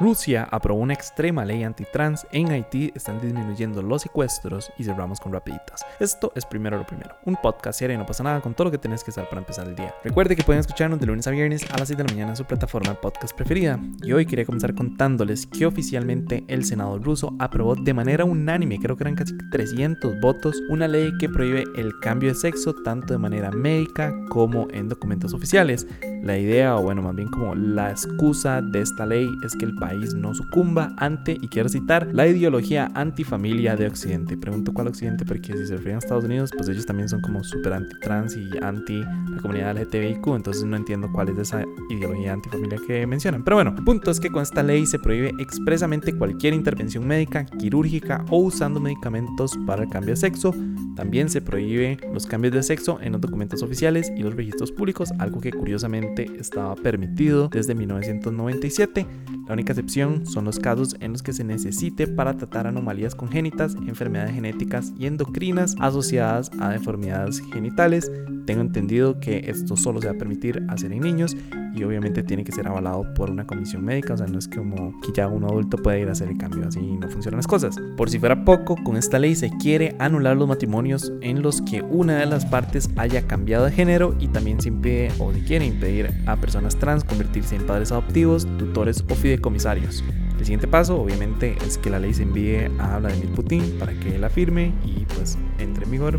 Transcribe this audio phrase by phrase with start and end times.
[0.00, 5.30] Rusia aprobó una extrema ley antitrans, en Haití están disminuyendo los secuestros y cerramos con
[5.30, 5.84] rapiditas.
[6.00, 8.70] Esto es primero lo primero, un podcast serio y no pasa nada con todo lo
[8.70, 9.94] que tienes que saber para empezar el día.
[10.02, 12.36] Recuerde que pueden escucharnos de lunes a viernes a las 6 de la mañana en
[12.36, 13.78] su plataforma podcast preferida.
[14.02, 18.96] Y hoy quería comenzar contándoles que oficialmente el Senado ruso aprobó de manera unánime, creo
[18.96, 23.18] que eran casi 300 votos, una ley que prohíbe el cambio de sexo tanto de
[23.18, 25.86] manera médica como en documentos oficiales.
[26.22, 29.74] La idea, o bueno, más bien como la excusa de esta ley es que el
[29.74, 34.36] país no sucumba ante, y quiero citar, la ideología antifamilia de Occidente.
[34.36, 37.42] Pregunto cuál Occidente, porque si se refieren a Estados Unidos, pues ellos también son como
[37.42, 42.78] súper anti-trans y anti la comunidad LGTBIQ, entonces no entiendo cuál es esa ideología antifamilia
[42.86, 43.42] que mencionan.
[43.42, 47.46] Pero bueno, el punto es que con esta ley se prohíbe expresamente cualquier intervención médica,
[47.46, 50.54] quirúrgica o usando medicamentos para el cambio de sexo.
[50.96, 55.12] También se prohíbe los cambios de sexo en los documentos oficiales y los registros públicos,
[55.18, 59.06] algo que curiosamente estaba permitido desde 1997.
[59.46, 63.74] La única excepción son los casos en los que se necesite para tratar anomalías congénitas,
[63.86, 68.10] enfermedades genéticas y endocrinas asociadas a deformidades genitales.
[68.46, 71.36] Tengo entendido que esto solo se va a permitir hacer en niños
[71.74, 74.98] y obviamente tiene que ser avalado por una comisión médica, o sea, no es como
[75.00, 77.76] que ya un adulto puede ir a hacer el cambio, así no funcionan las cosas.
[77.96, 81.82] Por si fuera poco, con esta ley se quiere anular los matrimonios en los que
[81.82, 85.66] una de las partes haya cambiado de género y también se impide o se quiere
[85.66, 90.04] impedir a personas trans convertirse en padres adoptivos, tutores o fideicomisarios.
[90.38, 94.14] El siguiente paso, obviamente, es que la ley se envíe a Vladimir Putin para que
[94.14, 96.18] él la firme y pues entre en vigor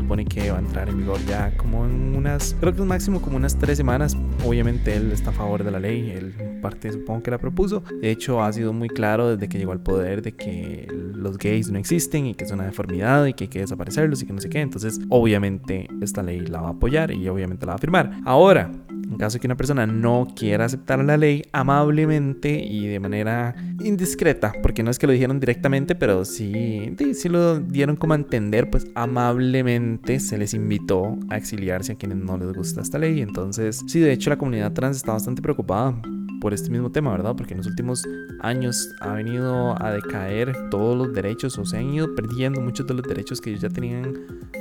[0.00, 3.20] supone que va a entrar en vigor ya como en unas, creo que es máximo
[3.20, 4.16] como unas tres semanas.
[4.44, 7.82] Obviamente él está a favor de la ley, él parte supongo que la propuso.
[8.00, 11.70] De hecho ha sido muy claro desde que llegó al poder de que los gays
[11.70, 14.40] no existen y que es una deformidad y que hay que desaparecerlos y que no
[14.40, 14.60] sé qué.
[14.60, 18.20] Entonces obviamente esta ley la va a apoyar y obviamente la va a firmar.
[18.24, 18.70] Ahora,
[19.10, 23.54] en caso de que una persona no quiera aceptar la ley amablemente y de manera
[23.80, 28.16] indiscreta, porque no es que lo dijeron directamente, pero sí, sí lo dieron como a
[28.16, 33.20] entender, pues amablemente se les invitó a exiliarse a quienes no les gusta esta ley.
[33.20, 36.00] Entonces, sí, de hecho la comunidad trans está bastante preocupada
[36.40, 37.34] por este mismo tema, ¿verdad?
[37.36, 38.06] Porque en los últimos
[38.40, 42.94] años ha venido a decaer todos los derechos o se han ido perdiendo muchos de
[42.94, 44.14] los derechos que ellos ya tenían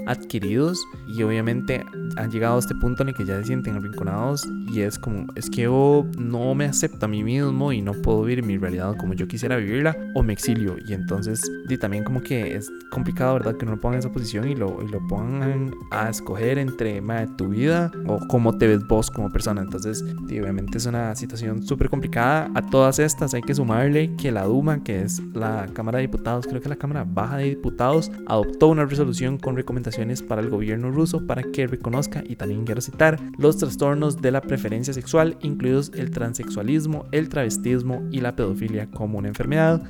[0.05, 1.85] adquiridos y obviamente
[2.15, 5.27] han llegado a este punto en el que ya se sienten arrinconados y es como,
[5.35, 8.95] es que yo no me acepto a mí mismo y no puedo vivir mi realidad
[8.97, 13.35] como yo quisiera vivirla o me exilio y entonces y también como que es complicado,
[13.35, 13.55] ¿verdad?
[13.55, 17.01] Que no lo pongan en esa posición y lo, y lo pongan a escoger entre
[17.37, 19.61] tu vida o cómo te ves vos como persona.
[19.61, 20.03] Entonces,
[20.41, 22.51] obviamente es una situación súper complicada.
[22.55, 26.47] A todas estas hay que sumarle que la Duma, que es la Cámara de Diputados,
[26.47, 30.91] creo que la Cámara Baja de Diputados, adoptó una resolución con recomendaciones para el gobierno
[30.91, 35.91] ruso para que reconozca, y también quiero citar, los trastornos de la preferencia sexual, incluidos
[35.95, 39.81] el transexualismo, el travestismo y la pedofilia como una enfermedad.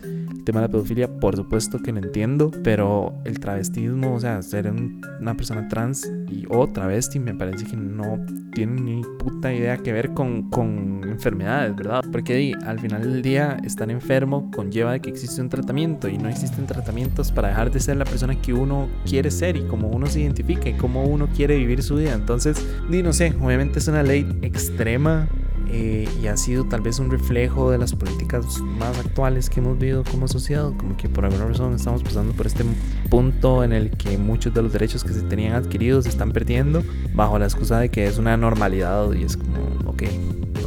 [0.50, 4.74] Tema de la pedofilia, por supuesto que lo entiendo, pero el travestismo, o sea, ser
[5.22, 8.18] una persona trans y o travesti, me parece que no
[8.52, 12.04] tiene ni puta idea que ver con, con enfermedades ¿verdad?
[12.12, 16.28] Porque al final del día estar enfermo conlleva de que existe un tratamiento y no
[16.28, 20.08] existen tratamientos para dejar de ser la persona que uno quiere ser y como uno
[20.08, 22.14] se identifique, cómo uno quiere vivir su vida.
[22.14, 25.30] Entonces, di, no sé, obviamente es una ley extrema,
[25.72, 29.78] eh, y ha sido tal vez un reflejo de las políticas más actuales que hemos
[29.78, 32.64] vivido como sociedad, como que por alguna razón estamos pasando por este
[33.10, 36.84] punto en el que muchos de los derechos que se tenían adquiridos se están perdiendo
[37.14, 40.04] bajo la excusa de que es una normalidad y es como, ok,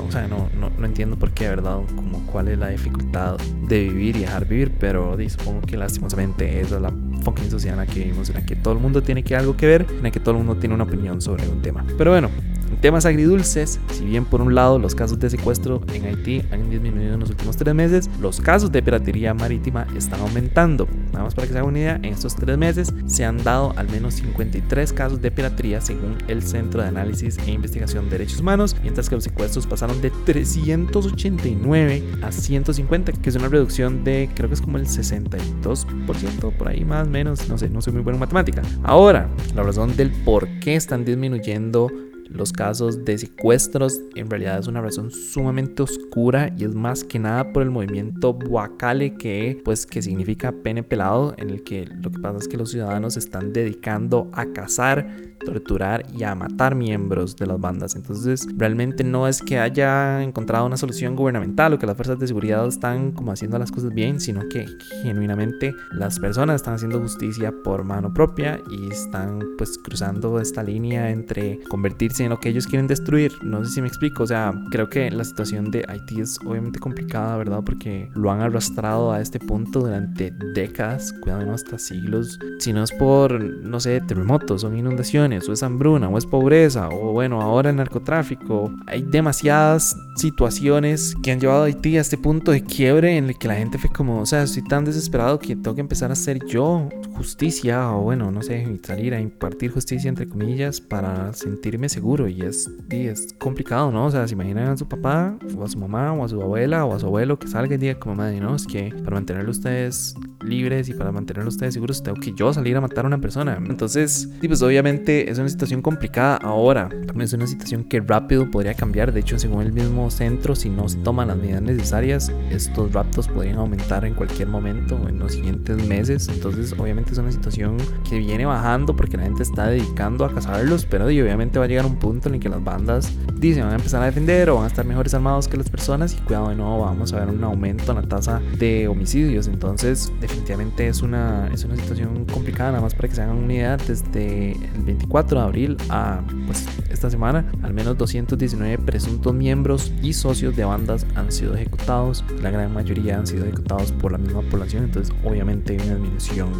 [0.06, 1.78] o sea, no, no, no, entiendo por qué, ¿verdad?
[1.96, 6.76] Como cuál es la dificultad de vivir y dejar vivir, pero supongo que lastimosamente esa
[6.76, 6.92] es la
[7.22, 9.56] fucking sociedad en la que vivimos, en la que todo el mundo tiene que algo
[9.56, 11.84] que ver, en la que todo el mundo tiene una opinión sobre un tema.
[11.96, 12.28] Pero bueno,
[12.76, 17.14] temas agridulces, si bien por un lado los casos de secuestro en Haití han disminuido
[17.14, 20.88] en los últimos tres meses, los casos de piratería marítima están aumentando.
[21.12, 23.72] Nada más para que se haga una idea, en estos tres meses se han dado
[23.76, 28.40] al menos 53 casos de piratería según el Centro de Análisis e Investigación de Derechos
[28.40, 34.28] Humanos, mientras que los secuestros pasaron de 389 a 150, que es una reducción de
[34.34, 37.92] creo que es como el 62%, por ahí más o menos, no sé, no soy
[37.92, 38.62] muy bueno en matemática.
[38.82, 41.90] Ahora, la razón del por qué están disminuyendo
[42.32, 47.18] los casos de secuestros en realidad es una razón sumamente oscura y es más que
[47.18, 52.10] nada por el movimiento Buacale que pues que significa pene pelado en el que lo
[52.10, 57.36] que pasa es que los ciudadanos están dedicando a cazar torturar y a matar miembros
[57.36, 57.96] de las bandas.
[57.96, 62.26] Entonces, realmente no es que haya encontrado una solución gubernamental o que las fuerzas de
[62.26, 64.66] seguridad están como haciendo las cosas bien, sino que
[65.02, 71.10] genuinamente las personas están haciendo justicia por mano propia y están pues cruzando esta línea
[71.10, 73.32] entre convertirse lo que ellos quieren destruir.
[73.42, 76.78] No sé si me explico, o sea, creo que la situación de Haití es obviamente
[76.78, 77.62] complicada, ¿verdad?
[77.64, 82.38] Porque lo han arrastrado a este punto durante décadas, cuidado, no hasta siglos.
[82.58, 86.88] Si no es por, no sé, terremotos, o inundaciones, o es hambruna, o es pobreza,
[86.88, 88.72] o bueno, ahora el narcotráfico.
[88.86, 93.38] Hay demasiadas situaciones que han llevado a Haití a este punto de quiebre en el
[93.38, 96.14] que la gente fue como, o sea, estoy tan desesperado que tengo que empezar a
[96.14, 101.88] hacer yo justicia, o bueno, no sé, salir a impartir justicia entre comillas para sentirme
[101.88, 102.01] seguro.
[102.02, 104.06] Y es, y es complicado, ¿no?
[104.06, 106.84] O sea, se imaginan a su papá, o a su mamá, o a su abuela,
[106.84, 109.48] o a su abuelo que salga y diga como madre, no, es que para mantener
[109.48, 110.14] ustedes
[110.44, 113.58] libres y para mantener ustedes seguros tengo que yo salir a matar a una persona.
[113.64, 116.88] Entonces, pues obviamente es una situación complicada ahora.
[117.20, 119.12] Es una situación que rápido podría cambiar.
[119.12, 123.28] De hecho, según el mismo centro, si no se toman las medidas necesarias, estos raptos
[123.28, 126.28] podrían aumentar en cualquier momento en los siguientes meses.
[126.28, 127.76] Entonces, obviamente es una situación
[128.08, 131.86] que viene bajando porque la gente está dedicando a cazarlos, pero obviamente va a llegar
[131.86, 133.12] un punto en el que las bandas
[133.42, 136.14] dicen van a empezar a defender o van a estar mejores armados que las personas
[136.14, 139.48] y cuidado de nuevo vamos a ver un aumento en la tasa de homicidios.
[139.48, 143.52] Entonces, definitivamente es una, es una situación complicada, nada más para que se hagan una
[143.52, 149.92] idea, desde el 24 de abril a pues, esta semana, al menos 219 presuntos miembros
[150.02, 154.18] y socios de bandas han sido ejecutados, la gran mayoría han sido ejecutados por la
[154.18, 156.50] misma población, entonces obviamente hay una disminución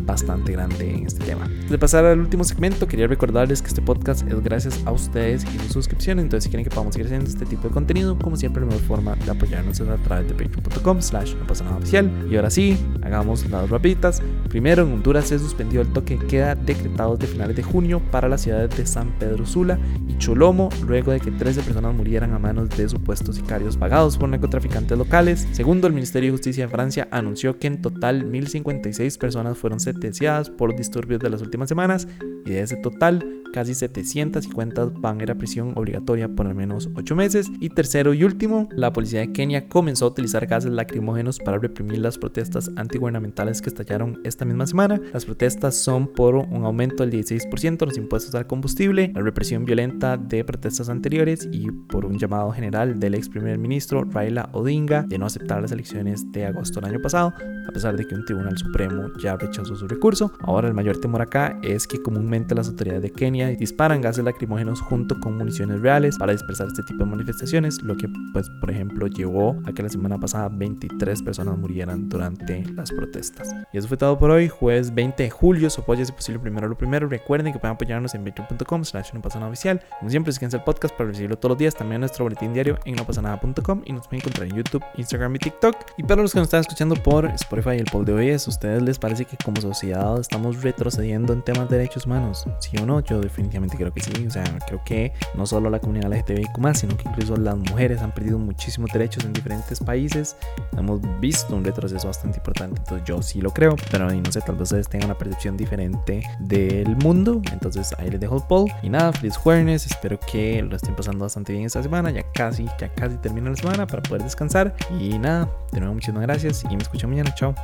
[0.00, 1.48] bastante grande en este tema.
[1.70, 5.58] De pasar al último segmento, quería recordarles que este podcast es gracias a ustedes y
[5.58, 8.60] su suscripción, entonces si quieren que podamos seguir haciendo este tipo de contenido, como siempre
[8.60, 12.10] la mejor forma de apoyarnos es a través de patreon.com slash no pasa nada oficial.
[12.30, 14.22] Y ahora sí, hagamos las rapiditas.
[14.48, 18.42] Primero, en Honduras se suspendió el toque queda decretado de finales de junio para las
[18.42, 19.78] ciudades de San Pedro Sula
[20.08, 24.28] y Cholomo, luego de que 13 personas murieran a manos de supuestos sicarios pagados por
[24.28, 25.46] narcotraficantes locales.
[25.52, 30.50] Segundo, el Ministerio de Justicia de Francia anunció que en total 1.056 personas fueron sentenciadas
[30.50, 32.08] por disturbios de las últimas semanas
[32.44, 36.88] y de ese total casi 750 van a ir a prisión obligatoria por al menos
[36.94, 37.50] 8 meses.
[37.60, 41.98] Y tercero y último, la policía de Kenia comenzó a utilizar gases lacrimógenos para reprimir
[41.98, 45.00] las protestas antigubernamentales que estallaron esta misma semana.
[45.12, 49.64] Las protestas son por un aumento del 16% de los impuestos al combustible, la represión
[49.64, 55.02] violenta de protestas anteriores y por un llamado general del ex primer ministro Raila Odinga
[55.02, 57.32] de no aceptar las elecciones de agosto del año pasado,
[57.68, 60.32] a pesar de que un tribunal supremo ya rechazó su recurso.
[60.40, 64.80] Ahora el mayor temor acá es que comúnmente las autoridades de Kenia disparan gases lacrimógenos
[64.80, 69.06] junto con municiones reales para dispersar este tipo de manifestaciones, lo que pues por ejemplo
[69.06, 73.54] llevó a que la semana pasada 23 personas murieran durante las protestas.
[73.72, 76.68] Y eso fue todo por hoy, jueves 20 de julio, su apoyo es posible primero
[76.68, 80.32] lo primero, recuerden que pueden apoyarnos en patreon.com slash no pasa nada oficial, como siempre
[80.32, 83.22] síguense el podcast para recibirlo todos los días, también nuestro boletín diario en no pasa
[83.22, 85.76] nada.com y nos pueden encontrar en YouTube, Instagram y TikTok.
[85.98, 88.82] Y para los que nos están escuchando por Spotify, el poll de hoy es, ¿ustedes
[88.82, 92.44] les parece que como sociedad estamos retrocediendo en temas de derechos humanos?
[92.60, 93.00] ¿Sí o no?
[93.00, 94.26] Yo definitivamente creo que sí.
[94.26, 98.12] O sea, creo que no solo la comunidad LGTBIQ, sino que incluso las mujeres han
[98.12, 100.36] perdido muchísimos derechos en diferentes países.
[100.76, 102.80] Hemos visto un retroceso bastante importante.
[102.80, 106.22] Entonces, yo sí lo creo, pero no sé, tal vez ustedes tengan una percepción diferente
[106.40, 107.40] del mundo.
[107.52, 108.70] Entonces, ahí les dejo el poll.
[108.82, 109.86] Y nada, feliz jueves.
[109.86, 112.10] Espero que lo estén pasando bastante bien esta semana.
[112.10, 114.74] Ya casi, ya casi termina la semana para poder descansar.
[114.98, 117.34] Y nada, de nuevo, muchísimas gracias y me escucho mañana.
[117.34, 117.54] Chao.